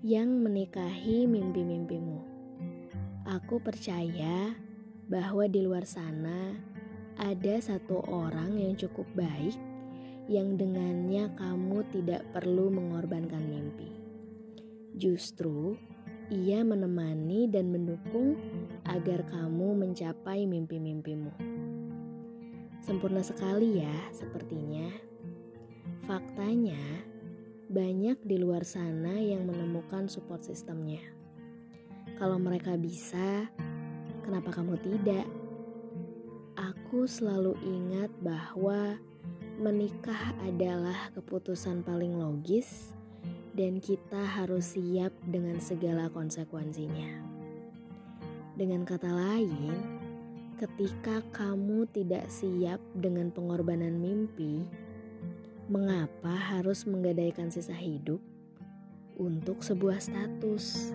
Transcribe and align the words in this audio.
yang 0.00 0.40
menikahi 0.40 1.28
mimpi-mimpimu. 1.28 2.24
Aku 3.28 3.60
percaya 3.60 4.56
bahwa 5.12 5.44
di 5.44 5.60
luar 5.60 5.84
sana 5.84 6.56
ada 7.20 7.60
satu 7.60 8.00
orang 8.08 8.56
yang 8.56 8.72
cukup 8.80 9.04
baik 9.12 9.52
yang 10.24 10.56
dengannya 10.56 11.28
kamu 11.36 11.84
tidak 11.92 12.24
perlu 12.32 12.72
mengorbankan 12.72 13.44
mimpi. 13.44 13.92
Justru 14.96 15.76
ia 16.32 16.64
menemani 16.64 17.44
dan 17.52 17.68
mendukung 17.68 18.40
agar 18.88 19.28
kamu 19.28 19.84
mencapai 19.84 20.48
mimpi-mimpimu. 20.48 21.34
Sempurna 22.80 23.20
sekali 23.20 23.84
ya, 23.84 23.96
sepertinya. 24.16 24.88
Faktanya, 26.08 26.80
banyak 27.70 28.18
di 28.26 28.34
luar 28.34 28.66
sana 28.66 29.14
yang 29.14 29.46
menemukan 29.46 30.10
support 30.10 30.42
sistemnya. 30.42 30.98
Kalau 32.18 32.34
mereka 32.42 32.74
bisa, 32.74 33.46
kenapa 34.26 34.50
kamu 34.50 34.74
tidak? 34.82 35.22
Aku 36.58 37.06
selalu 37.06 37.54
ingat 37.62 38.10
bahwa 38.18 38.98
menikah 39.62 40.34
adalah 40.42 41.14
keputusan 41.14 41.86
paling 41.86 42.18
logis 42.18 42.90
dan 43.54 43.78
kita 43.78 44.18
harus 44.18 44.74
siap 44.74 45.14
dengan 45.30 45.62
segala 45.62 46.10
konsekuensinya. 46.10 47.22
Dengan 48.58 48.82
kata 48.82 49.14
lain, 49.14 49.72
ketika 50.58 51.22
kamu 51.30 51.86
tidak 51.94 52.26
siap 52.26 52.82
dengan 52.98 53.30
pengorbanan 53.30 53.96
mimpi, 54.02 54.66
Mengapa 55.70 56.34
harus 56.34 56.82
menggadaikan 56.82 57.46
sisa 57.46 57.78
hidup 57.78 58.18
untuk 59.14 59.62
sebuah 59.62 60.02
status? 60.02 60.90